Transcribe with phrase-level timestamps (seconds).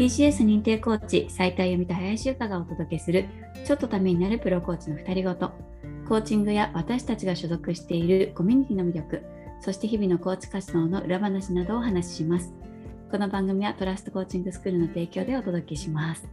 [0.00, 3.26] TCS 認定コーチ斉藤由美と林由香がお届けする
[3.66, 5.52] ちょっとためになるプロコーチの2人ごと。
[6.08, 9.22] コーチングや私たちが所属しているコミュニティの魅力
[9.60, 12.54] そして日々のコーチ活動の裏話などをお話しします。
[13.10, 16.26] この番組はトラストコーチングスクールの提供でお届けします。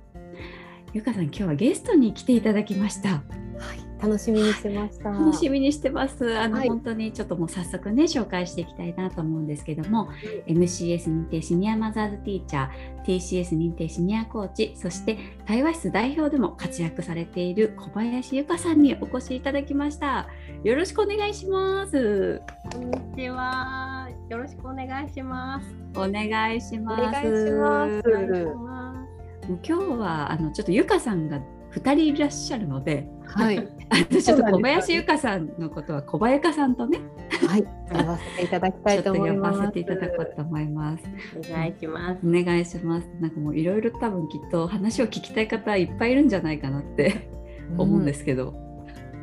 [0.94, 3.10] ゆかさん今日はゲストに来ていただきました。
[3.10, 5.10] はい、楽しみにしてました。
[5.10, 6.38] 楽しみにしてます。
[6.38, 10.10] あの、はい本当にちょっともう早速ね紹介していきたいなと思うんですけども、
[10.46, 20.28] MCS 認定シニアマザーズティーチャー、TCS 認定シニアコーチ、そして対話室代表でも活躍されている小林由香さんにお越しいただきました。
[20.64, 22.42] よろしくお願いします。
[22.72, 24.10] こんにちは。
[24.30, 25.68] よろしくお願いします。
[25.96, 27.04] お願いします。
[27.04, 29.08] お願いします
[29.48, 31.40] 今日はあのちょっと由香さんが
[31.72, 37.00] 2人いらっしゃるので、はい、 あのちょっと小林由香さんのことは小林さんとね、
[37.48, 39.60] はい、呼ばせていただきたいとちょっと呼思います。
[39.60, 41.04] ばせていただこうと思います。
[41.04, 41.10] す。
[41.52, 42.28] お願いします。
[42.28, 43.08] お願いします。
[43.20, 47.30] なんかもういろいろ多分きっと話を聞きたい方いっぱいいるんじゃないかなって
[47.78, 48.54] 思うんですけど、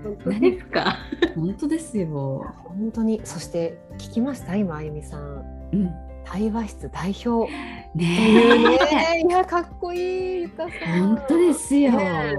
[0.02, 0.96] 本当ですか？
[1.34, 2.54] 本当ですよ。
[2.64, 5.70] 本当に、そして聞きました、今あゆみさん。
[5.72, 5.90] うん、
[6.24, 7.50] 対話室代表。
[7.94, 8.78] ね
[9.16, 11.16] え、いや、かっこいい、ゆかさん。
[11.16, 11.92] 本当ですよ。
[11.92, 12.34] ね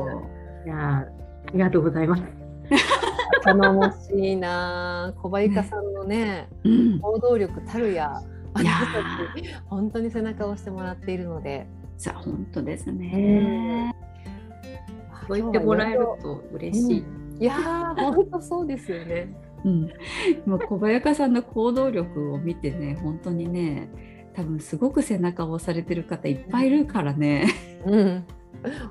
[0.66, 1.06] いやあ
[1.54, 2.24] りがとうございます。
[3.44, 8.22] 頼もしいな、小林香さんのね、うん、行動力たるや。
[8.54, 8.72] あいや
[9.68, 11.68] 本当に背中を押してもらっているので。
[11.98, 13.96] さあ本当ですね。
[15.28, 17.06] そう言ってもらえると嬉しい。
[17.40, 19.34] いやー、本当そうですよね。
[19.64, 19.82] うん、
[20.46, 23.90] もう小林さんの行動力を見てね、本当にね、
[24.36, 27.48] 多分すごく背中を押されてる方いっぱいいるからね。
[27.86, 28.24] うん、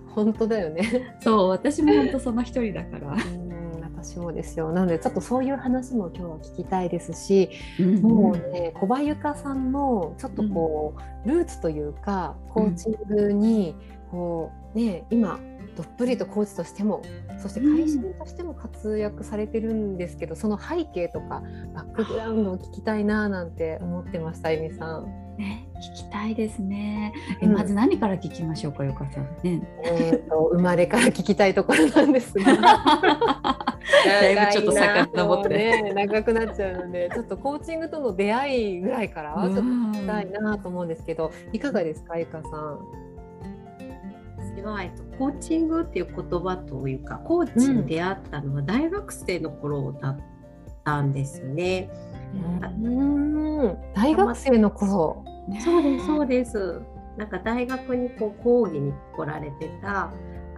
[0.09, 1.17] 本当だよね。
[1.21, 3.13] そう、私も本当その一人だから。
[3.13, 4.73] うん、私もですよ。
[4.73, 10.95] なので、ちょっとそういう話も今日は聞きたいですし、うんもうね、小林由香さんのちょっとこ
[11.27, 13.77] う、ルーツというか、コーチングに、
[14.11, 15.39] こう、ね、今、
[15.77, 17.03] どっぷりとコーチとしても、
[17.39, 21.43] そして会社員としても活躍されてるんですけど、その背景とか、
[21.75, 25.07] バックグラウンドを聞きたいななんて思ってました、えみさん。
[25.37, 27.13] ね、聞きたいですね。
[27.41, 29.63] え、うんまず何から聞きましょうか、よかさんね。
[29.85, 32.45] えーと生まれから聞きたいところなんですが。
[34.05, 42.79] だいぶちょっと遡ってね、長くなっちゃうので、 ちょっとコーチングとの出会いぐらいから、ちょっと聞きたいなと思うんですけど、いかがですか、ゆかさん？
[44.57, 50.21] 私はえっとコーチングっていう言葉というか、コーチに出会ったのは大学生の頃だっ
[50.85, 51.91] たんですよね。
[52.35, 55.25] うん、大学生の頃。
[55.63, 56.81] そうですそうです。
[57.17, 60.13] なんか大学にこう講義に来られてたあ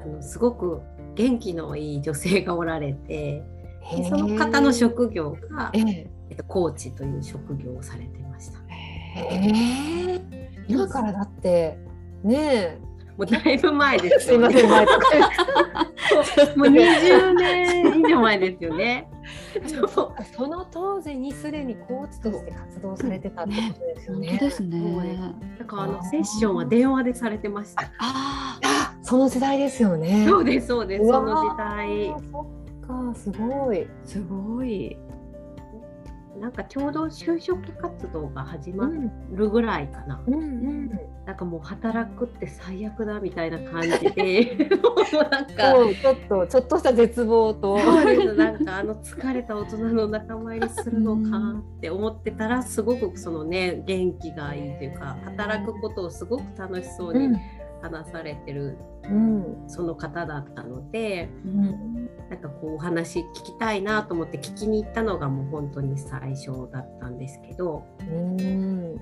[0.06, 0.80] のすごく
[1.14, 3.42] 元気のいい女性がおられて、
[3.94, 8.58] でその方の職業がえ、ええっと、コーチという職業をされてました。
[9.18, 10.20] ええ
[10.68, 11.78] 今からだって、
[12.24, 12.78] ね
[13.16, 14.26] もうだいぶ前でえ、す。
[14.26, 14.98] すいません、前とか。
[16.56, 19.08] もう20年以上前ですよね。
[19.66, 24.28] そうその当時にすでにコーチとして活動されてたってことですよね。
[24.28, 25.34] 本当ですね。
[25.58, 27.82] だからあのセッションは電話でされてました。
[27.98, 30.26] ああ、その時代ですよね。
[30.28, 31.06] そうですそうです。
[31.06, 32.14] その時代。
[32.30, 32.46] そ
[32.84, 33.82] っか、すごい。
[33.82, 34.98] あ、すごい。
[36.40, 40.22] なんかちょうど就職活動が始まん、るぐらいかな。
[40.26, 40.90] うん、うん。
[41.24, 45.72] なんかもう働くって最悪だみたいな感じで、 もうなんか。
[46.00, 47.76] ちょっと、ちょっとした絶望と。
[48.36, 57.36] なんかあの疲れた大人の仲間入りするのかって思ってたらすごくそのね元気がいいというか働くことをすごく楽しそうに
[57.82, 68.96] 話されてるうん、その方だったのでうん、なんかこうお話聞きたいなと思って聞きに行ったのがもう本当に最初だったんですけどうん。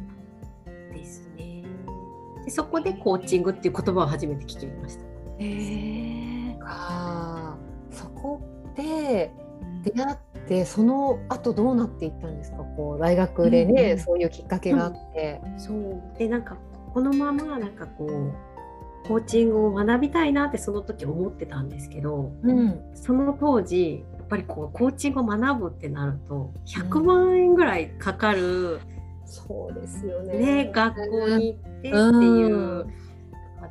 [0.92, 1.64] ですね
[2.44, 5.04] でそこでコーチングっていう言葉を初めて聞きました。
[5.38, 6.58] へえ。
[6.58, 7.56] か、
[7.90, 8.40] そこ
[8.76, 9.32] で
[9.82, 12.58] 出会って、その後どうなっていったんですか？
[12.58, 15.40] こう大学でね、うんうんそういうきっかけがあって。
[15.56, 16.56] そうでなんか
[16.92, 18.32] このままなんかこう
[19.06, 22.80] コーチングを学びたいなってその時思ってたんですけどうん。
[22.94, 28.80] その当時やっぱりこうコーチングを学ぶってなると100万円ぐらいかかる、
[29.26, 30.64] そうですよね。
[30.64, 32.94] ね学校に行ってっていう、うん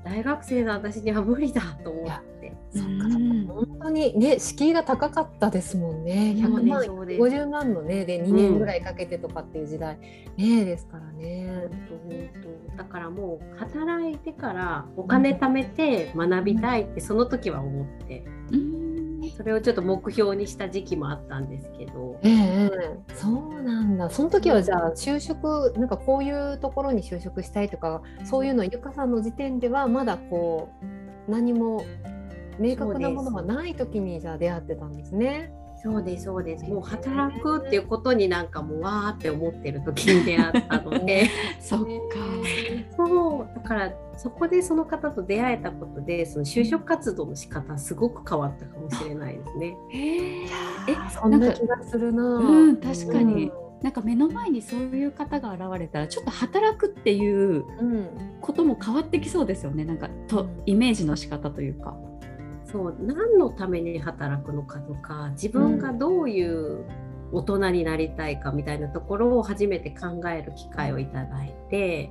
[0.04, 2.33] 大学生の私には無理だと思って。
[2.74, 6.36] そっかうん本当にね敷居が高かったですもんね。
[6.42, 7.22] そう100万、ですそうです。
[7.22, 9.98] 50万のねで2年ぐらいかけてとかっていう時代、
[10.38, 11.48] ねですからね。
[11.48, 12.30] 本当本
[12.72, 18.24] 当だからもう働いてからお金貯めて学びたいってその時は思って。
[19.38, 22.20] それをちょっと目標にした時期もあったんですけど。
[22.24, 22.72] ええ
[23.16, 24.10] そうなんだ。
[24.10, 30.70] その時はじゃあ就職なんかこういうところに就職したいとかそういうのゆかさんの時点ではまだこ
[31.28, 31.86] う何も
[32.60, 35.54] 明確なものがない時にじゃあ出会ってたんですね。
[35.84, 41.30] そうですそうですもう働くっていうことになんかもうわーって思ってる時に出会ったので
[41.60, 41.86] そっか。
[42.96, 49.76] そうだからそこでその方と出会えたことでその就職活動の仕方すごく変わったかもしれないですね。
[49.94, 50.48] ええ
[51.12, 52.24] そんな気がするな。
[52.24, 53.52] うん確かに。
[53.82, 57.66] なんか目の前にそういう方が現れたらちょっと働くっていう
[58.40, 61.94] ことも変わってきそうですよねなんかとイメージの仕方というか。
[62.74, 66.84] そう何のために働くのかとか自分がどういう
[67.32, 72.10] 大人になりたいかみたいなところを初めて考える機会をいただいて、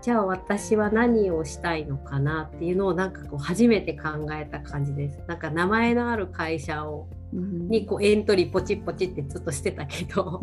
[0.00, 5.20] じゃあ私は何をしたいのかなっていうのをなんかこう初めて考えた感じです。
[5.26, 10.40] なんか名前のある会社を、にこうエントリーポチッポチってずっとしてたけど、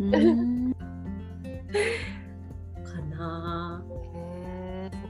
[2.82, 3.61] かな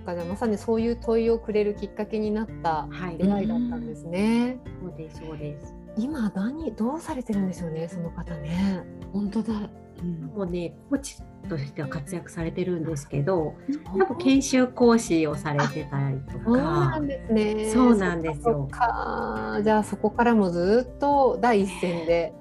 [0.02, 2.88] かじゃまさにそういう問いをくれるきっかけになった
[3.18, 4.58] 出会いだったんですね。
[4.82, 8.82] はい、そうですそうです今何どうされてるんでしょうねその方ね。
[9.12, 9.52] 本当だ。
[10.00, 13.54] うん、もうねコーチとしては活躍されてるんですけど、
[13.84, 16.44] 多分研修講師をされてたりとか。
[16.44, 17.70] そうなんですね。
[17.70, 18.68] そうなんですよ。
[18.70, 22.32] かじゃあそこからもずっと第一線で、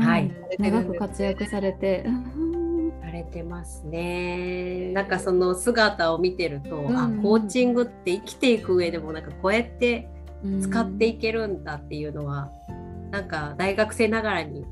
[0.00, 2.04] はい、長く活躍されて。
[3.28, 4.92] てますね。
[4.92, 10.08] なんかその姿を見てると、うん、あコーチングって生きていく上でもなんかこうやって
[10.60, 14.64] 使っていけるんだっていうのは、うん、なんか大学生ながらに、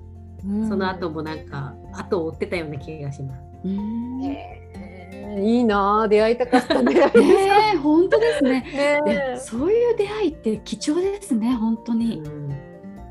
[0.69, 3.43] その後もなんか後を追ってたような気がします。
[3.65, 6.95] うんえー、いいな出会いたかったね。
[7.15, 8.65] ね本当ですね
[9.05, 9.37] ね。
[9.39, 12.19] そういう出会いって貴重ですね本当に。
[12.19, 12.55] うん、い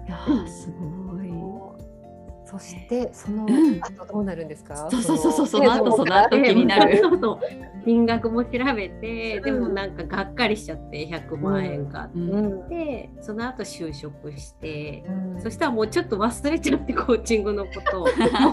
[0.08, 1.05] やすごい。
[2.58, 7.02] そしてその後どうなるんですか、そうそうそうそうその後その後気になる。
[7.86, 15.04] 金額も調べて、でもなんかがっかりしちゃって100万円かってその後就職して、
[15.40, 18.08] そしたらもうちょっと忘れちゃってコーチングのことを。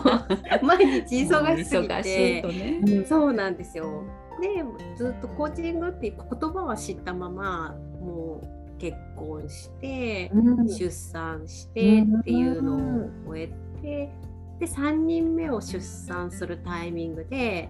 [0.62, 4.04] 毎日忙しすぎて、ね、そうなんですよ。
[4.40, 4.64] で
[4.96, 13.52] ずっとコーチングっていう言葉は知ったままもう結婚して、うん、出産してっていうのを終え
[13.82, 14.10] て
[14.58, 17.68] で3人目を出産するタイミングで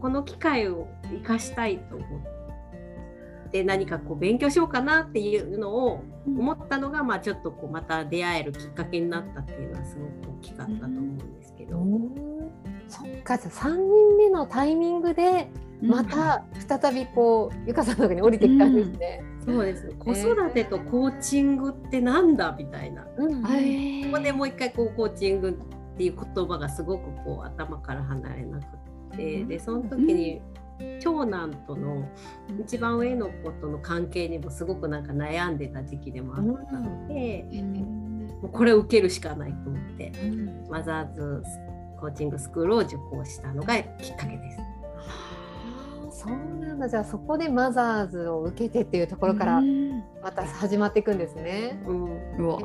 [0.00, 2.04] この機会を生かしたいと思
[3.46, 11.80] って何かこう勉強しようかなっていうのを思ったのが、まあ、ちょっとこうまた出会えるきっかけになったっていうのはすごく大きかったと思うんですけど。
[12.88, 15.48] そっかじゃあ3人目のタイミングで
[15.82, 19.22] また再びこう、ゆかさんの中に降りてきたんですね。
[19.46, 19.88] うん、そうです。
[19.98, 23.06] 子育てとコーチングってなんだみたいな。
[23.16, 23.48] うん、こ
[24.12, 28.64] こでもう一回こうコーチングっていう言葉がすごくこう頭から離れなく
[29.16, 30.40] て、でその時に
[31.00, 32.08] 長男との
[32.60, 37.44] 一番上の子との関係にもすごくなんか悩んでた時期でもあったので、
[38.42, 40.12] もうこれを受けるしかないと思って、
[40.70, 41.42] マザーズ
[42.00, 43.80] コーチングスクールを受講したのがき
[44.10, 44.58] っかけです。
[46.22, 46.88] そうなんだ。
[46.88, 49.62] じゃあそこでマザーズを受けてっていうところから
[50.22, 51.82] また始まっていくんですね。
[51.86, 52.58] うん、うわ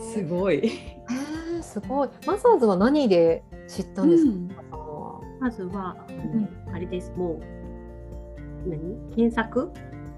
[0.00, 0.66] すごい。
[0.66, 2.08] えー、すごい。
[2.26, 4.50] マザーズは何で知ったんですか、うん、
[5.40, 7.12] まずは、うん、あれです。
[7.16, 8.80] もう何？
[9.14, 9.70] 検索？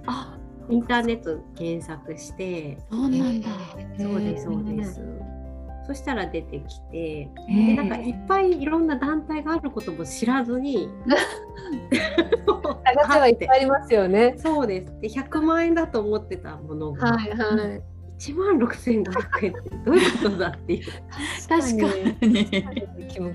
[0.06, 0.38] あ。
[0.70, 2.78] インターネット検索して。
[2.88, 3.48] そうなんだ、
[3.98, 5.00] そうですそうです。
[5.86, 10.88] そしたら出てきて、でなんかいっぱいいろんな団体があることも知らずに
[12.84, 14.34] 探せはいっぱいありますよね。
[14.38, 15.00] そうです。
[15.00, 17.82] で100万円だと思ってたものが、はいはい、
[18.18, 20.86] 1万6500円ってどういうことだっていう。
[21.48, 21.82] 確かに。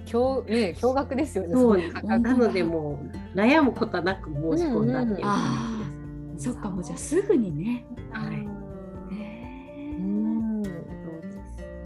[0.05, 1.53] 驚ね驚愕ですよね。
[1.53, 3.01] そうなのでも
[3.35, 6.53] う悩むことはなく申し込んだっていう感じです。
[6.53, 7.85] そっかもうじゃあすぐにね。
[8.11, 8.56] はい。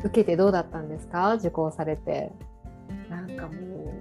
[0.04, 1.36] 受けてどうだったんですか？
[1.36, 2.32] 受講されて。
[3.10, 3.94] なんかも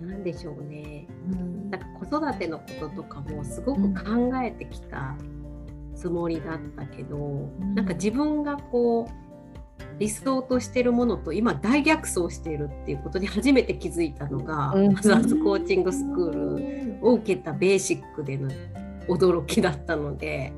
[0.00, 5.14] うなんでしょうね、うん、なんか子育てのこととかもすごく考えてきた
[5.94, 9.12] つもりだったけど、うん、なんか自分がこう
[9.98, 18.50] 理想としてるものと今大逆走しているっていうことに初めて気づいたのが、うん、マザーズコーチングスクールを受けたベーシックでの
[19.08, 20.52] 驚きだったので。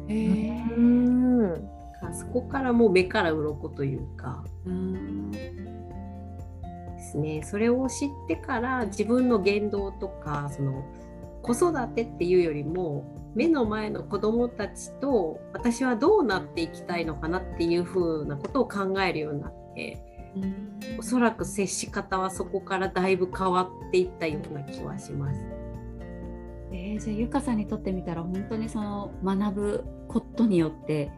[2.03, 4.45] うんかそこからもう目から鱗というか。
[4.67, 10.85] うんですね、それを知ってから自分の言動とかその
[11.43, 20.03] 子育てっていうよりも目の前の子どもたちと私はどうなっていきたいのかなっていうふうなことを考えるようになって
[20.99, 25.41] おそらく接し方はそこからだいぶ変わっていったような気はします。
[26.73, 31.11] えー、じゃあゆかさんにとってみたら本当にその学ぶことによって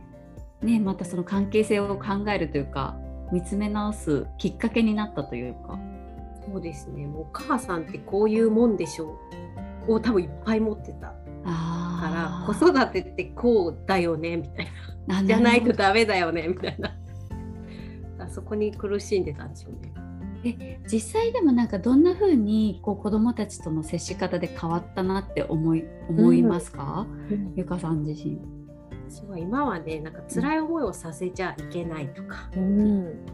[0.63, 2.97] ねまたその関係性を考えるというか
[3.33, 5.79] 見つめ直すきっかけになったというか。
[6.51, 7.07] そうですね。
[7.07, 9.19] もうお母さんってこういうもんでしょ
[9.87, 11.15] うを多分いっぱい持ってた。
[11.99, 14.69] から子育てってこうだよねみたい
[15.07, 15.25] な。
[15.25, 16.95] じゃないとダメだよねみたいな。
[18.31, 19.93] そこに苦しんでたんでしょうね。
[20.45, 28.58] え実際でもなんかどんな風にこう子どもたちとの接し方で変わったなって思い思いますか、うん、ゆかさん自身。
[29.11, 33.25] 私は今までなんか辛い思いをさせちゃいけないとか、うん、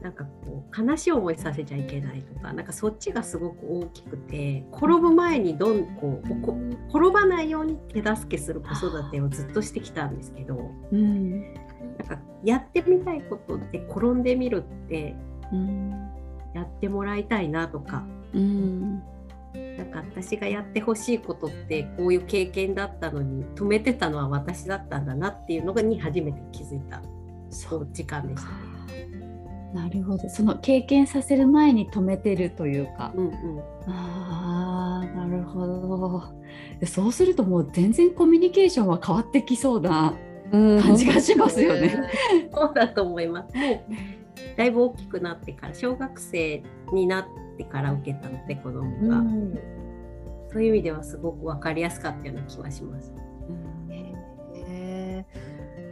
[0.00, 15.16] なんかこう悲しい思いさせちゃいけないとかなんかそっちがすごく大きくて転ぶ前にどんこう転ばないように手助けする子育てをずっとしてきたんですけど、うん、なんかやってみたいことって転んでみるって、
[15.52, 15.90] うん、
[16.54, 18.04] やってもらいたいなとか。
[18.34, 19.02] うん
[19.78, 27.00] なんか私がやってほしいことってこういう経験だったのに止めてたのは私だったんだなっていうのに初めて気づいた。
[27.48, 27.88] そう。
[27.92, 28.50] 時間でした。
[28.92, 29.08] ね。
[29.72, 30.28] なるほど。
[30.28, 36.22] その経験させる前に止めてるというか、うんうん、あなるほど。
[36.84, 40.14] そうするともう全然コミュニケーションは変わってきそうな
[40.50, 41.94] 感じがしますよね。
[42.44, 43.54] うん、そうだと思います
[44.56, 49.58] だいぶ大きくなってから小学生になってから受けたので子供が、うん、
[50.50, 53.12] そういう意味ではすごく分かりやすかったような気はします。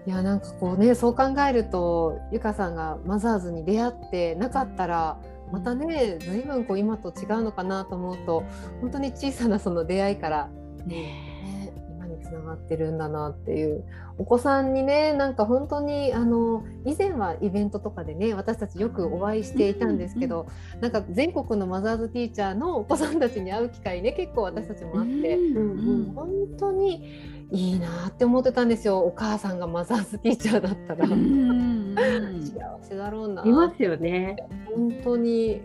[0.06, 5.18] いやなんかこうねそう考えるとゆかさんがマザーズに出会ってなかったら
[5.52, 8.44] またね随分こう今と違うのかなと思うと
[8.80, 10.48] 本当に小さなその出会いから
[10.86, 11.35] ね
[12.26, 13.84] つながってるんだなっていう。
[14.18, 27.36] お子さんにねなんか本当にあの以前はイベントとかでね私たちよくお会いしていたんですけど、うんうん、なんか全国のマザーズティーチャーのお子さんたちに会う機会ね結構私たちもあって、うんうん、本当に。
[27.52, 28.98] いいなって思ってたんですよ。
[28.98, 31.06] お母さんがマザーズティーチャーだったら。
[31.06, 33.44] 幸せだろうな。
[33.44, 34.36] いますよね。
[34.66, 35.62] 本当に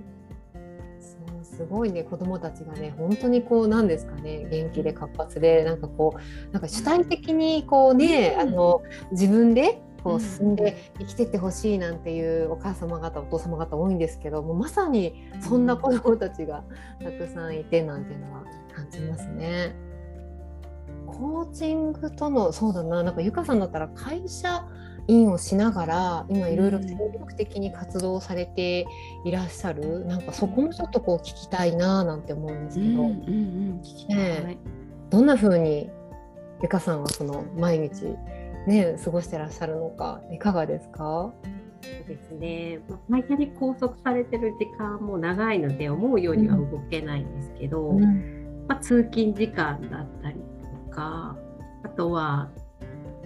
[1.56, 8.82] すごいね子供たちがね本当にこうなんですかね元気で活発でなんかこうなんか主体的にこうね、あの
[9.12, 16.64] 自分でこう進んで生きてってほしいなんていうお母様方お父様方多いんですけどもまさにそんな子どもたちが
[17.04, 18.44] たくさんいてなんていうのは
[18.74, 19.76] 感じますね。
[21.08, 24.66] コーチングとのそうだななんかゆかさんだったら会社
[25.08, 28.86] 員をしながら今いろいろ精力的に活動されて
[29.26, 34.58] いらっしゃる、うん、なんかそこもちょっとこう聞きたいななんて思うんですけど、うんうんうん、ね、
[35.10, 35.90] どんな風に
[36.62, 38.06] ゆかさんはその毎日
[38.68, 41.34] ね過ごしてらっしゃるのかいかがですか？
[41.84, 42.80] そうですね、
[43.10, 50.36] 毎回拘束されてる時間も長いので思うようには動けないんですけど、うん、まあ、通勤時間だったり
[50.92, 51.36] か
[51.84, 52.52] あとは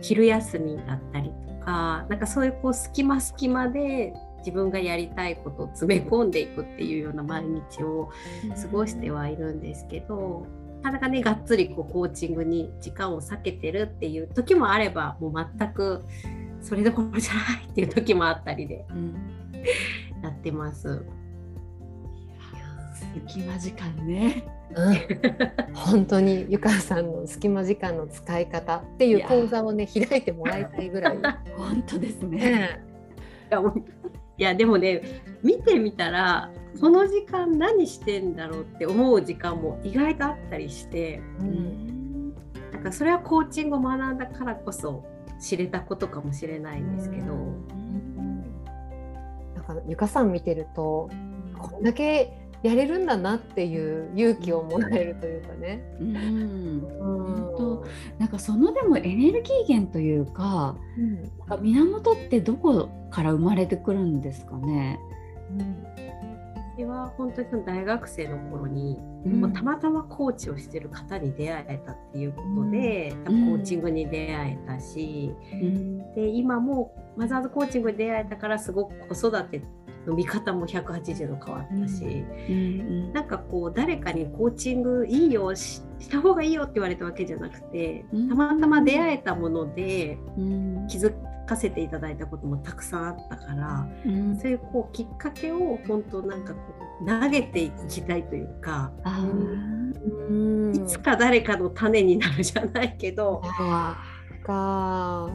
[0.02, 8.12] 昼休みだったりとかなんかそういうこう隙間隙間で自分がやりたいことを詰め込んでいくっていうような毎日を
[8.62, 10.46] 過ごしてはいるんですけど、
[10.84, 16.06] なかなかねがっつりこうコーチングに時間を割けてるっていう時もあればもう全く
[16.62, 19.16] それどころじゃないっていう時もあったりで、うん、
[20.22, 21.04] やってます。
[23.28, 24.44] 隙間時間ね。
[24.76, 31.20] うん、本当にゆかさんの隙間時間の使い方っていう講座をね開いてもらいたいぐらい。
[31.56, 32.82] 本当ですね。
[34.38, 35.02] いやでもね
[35.44, 42.34] 見てみたらこの時間何してんだろうって思う時間も意外とあったりして、うん、
[42.74, 45.06] なんかそれはコーチングを学んだからこそ
[45.40, 47.34] 知れたことかもしれないんですけど。
[47.34, 48.44] うん、
[49.56, 51.10] なんかゆかさん見てると
[51.58, 55.84] こんだけやれるんだなっていう勇気をもらえるというかね。
[56.00, 57.84] うん、うん。
[58.18, 65.00] なんかそのでもエネルギー源というか,、うん、なんか源ってどこから生まれてくるんですかね？
[65.52, 65.86] うん。
[66.78, 79.62] 私は本当にその大学生の頃に、うん、たまたまコーチをしてる方に出会えたっていうことで、うん、コーチングに出会えたし、うん、で今もマザーズコーチングに出会えたからすごく子育て
[80.06, 90.18] の見方も180度変わったし、うんうんなんかこう誰かにコーチングいいよした方がいいよって言われたわけじゃなくて、たまたま出会えたもので
[90.90, 91.14] 気づ
[91.46, 96.60] かせていただいたこともたくさんあったから、うん、そういうこうきっかけを本当なんかこ
[97.02, 98.92] う投げていきたいというか、
[100.30, 103.42] うん、いつつか誰かの種になるじゃないけど。
[104.46, 105.30] か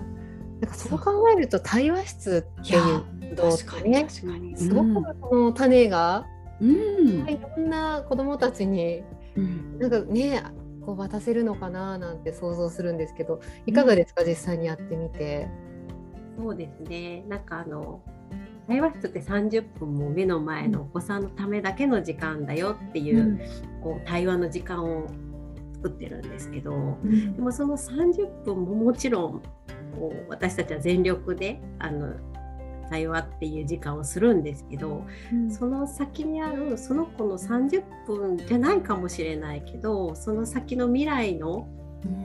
[0.61, 0.99] なんかそう。
[0.99, 4.07] 考えると対話室っていう動確ね
[4.57, 6.27] すごくこの種が、
[6.61, 7.29] うん。
[7.29, 9.03] いろんな子どもたちに
[9.37, 9.79] うん。
[9.79, 10.43] なんかね
[10.85, 15.49] こう渡せるのかななんて想像するんですけどいかがですか、実際にやってみて。
[16.39, 17.25] そうですね。
[17.29, 18.03] なんかあの
[18.67, 23.41] 対話室って30分も目の前のお子さんのためだけの時間だよっていう,、
[23.83, 25.07] こう対話の時間を
[25.83, 26.99] 作ってるんですけど、
[27.37, 29.43] でもその30分ももちろん
[29.99, 32.15] こう私たちは全力であの
[32.91, 35.05] 対話っていう時間をするんですけど、
[35.49, 41.69] その先にあるその子の30分じゃないかもしれないけどその先の未来の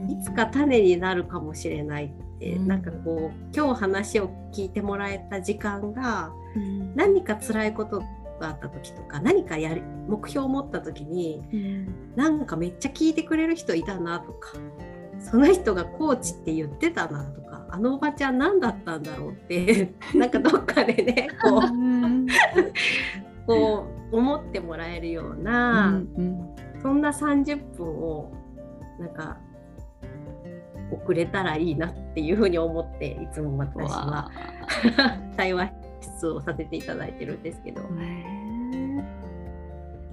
[0.08, 2.66] いつか種になるかもしれないって、うん。
[2.66, 6.94] なんかこう今日話を聞いてもらえた時間がうん。
[6.94, 8.02] 何か辛いこと
[8.38, 11.42] があった時とか何かやり目標を持った時に
[12.14, 14.52] なんかめっちゃ聞いてくれる人いたなとか
[15.18, 22.26] その人がコーチって言ってたなとかあのおばちゃん何だったんだろうって なんかどっかでねこううん。
[23.46, 28.32] こう思ってもらえるような、うんそんな30分を
[29.00, 29.38] なんか
[30.92, 34.06] 遅れたらいいなっていうふうに思っていつも私は。
[34.06, 34.30] わ
[35.36, 37.82] 対話室をさせていただいてるんですけど。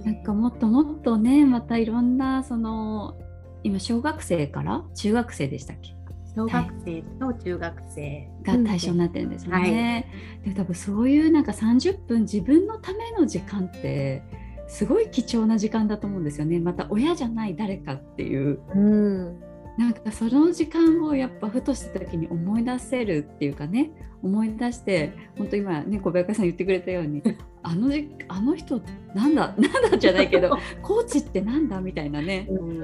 [0.03, 3.15] なんかもっともっとねまたいろんなその
[3.63, 4.83] 今小学生から？
[4.95, 5.95] 中学生でしたっけ？
[6.35, 8.27] 小学生と中学生。
[8.43, 10.09] が対象になってるんですよね。
[10.43, 14.23] で多分そういうなんか30分自分のための時間って
[14.67, 16.59] すごい貴重な時間だと思うんですよね。
[16.59, 18.59] また親じゃない誰かっていう。
[18.75, 19.39] うん
[19.77, 27.21] なんかその時間をやっぱふとした時に思い出せるっていうかね思い出して本当今ね小林さん言ってくれたように
[27.63, 28.81] あのじあの人
[29.13, 32.47] なんだ なんだじゃないけど コーチってなんだみたいなね。
[32.49, 32.79] うん。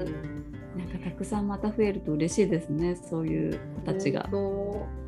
[0.76, 4.28] なんかたくさんまた増えると嬉しいですねそういう子たちが。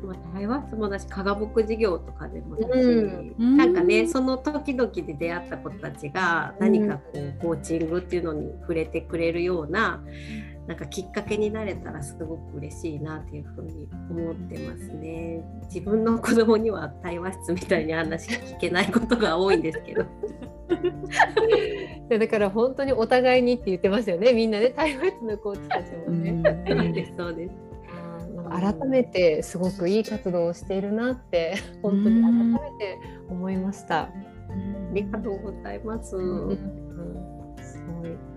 [0.03, 3.57] まあ、対話室もだし科学牧事業とかでもだし、うん。
[3.57, 10.03] なんかねその時々で出会った子たちが何かこうコーチングっていうのに触れてくれるような
[10.67, 15.43] なんかきっかけになれたらすごく嬉しいなっていうふうに思ってますね。
[15.65, 20.05] 自分の子供には対話室みたいに話聞けないことが多いんですけど。
[22.07, 26.41] で だから本当にお互いにって言ってますよねみんなね対話室のコーチたちもね。
[26.67, 27.55] そうですそうです。
[28.49, 32.99] 改めてすごくいい活動をしているなって本当に改めて
[33.29, 34.03] 思いました。
[34.03, 34.09] あ
[34.93, 36.15] りがとうございます。
[36.15, 36.57] うんうん
[37.57, 38.32] すごい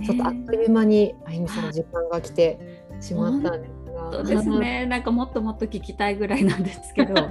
[0.00, 4.86] ちょっとあっという間にあゆみさんの時間が来てしまったんですが、そうですね。
[4.86, 7.14] なんかもっともっと聞きたいぐらいなんですけど。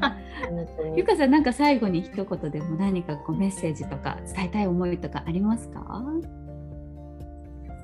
[0.95, 6.03] ゆかさんなんか最後に一言でも何かこうメッセージとか伝えたい思いとかありますか？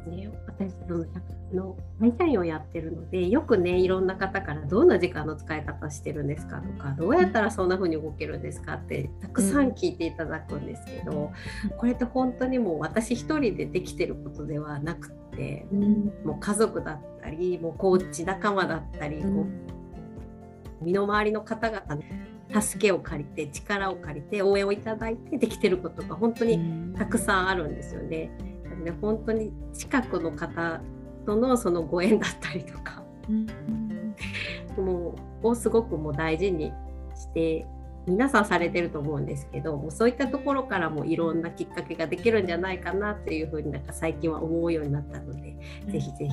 [0.08, 11.32] ね、私そのあの会社員をやってるのでよくねいろんな方からどんな時間の使い方してるんですかとかどうやったらそんな風に動けるんですかってたくさん聞いていただくんですけど、
[11.78, 15.68] これって本当にもう私一人でできてることではなくって
[16.24, 19.46] もう家族だったりもうコーチ仲間だったり、こ
[20.82, 28.32] う身の回りの方々の助けを借りて力を借りて応援をいただいてできてることが本当にたくさんあるんですよね。
[28.84, 30.82] なので本当に近くの方
[31.26, 33.04] とのそのご縁だったりとか。
[34.78, 36.74] もうをすごくもう大事に
[37.16, 37.66] して
[38.08, 45.56] 皆さんされてると思うんですけどもうそういったところからもいろんなきっかけができるんじゃないかなっていうふうになんか最近は思うようになったので、
[45.88, 46.32] ぜひぜひ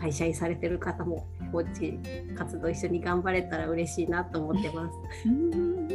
[0.00, 1.98] 会社員されてる方もコーチ
[2.34, 4.98] 活動一緒に頑張れたら嬉しいなと思ってます。
[5.26, 5.88] うん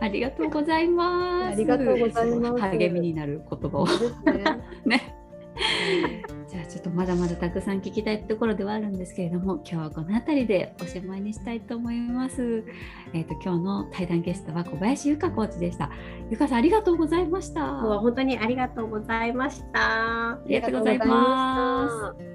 [0.00, 1.52] ありがとうございます。
[1.52, 3.94] ありがとうございます励みになる言葉をね。
[4.84, 5.14] ね。
[6.48, 12.64] じゃあちょっとまだまだたくさん聞きたいところではあるんですけれども今日はこの辺りでおしまいにしたいと思います。
[13.12, 15.90] えっ、と今日の対談ゲストは小林由香コーチでした。
[16.30, 17.60] 由香さんありがとうございました。
[17.60, 20.30] 今日は本当にありがとうございました。
[20.32, 22.24] ありがとうございます。
[22.24, 22.33] す。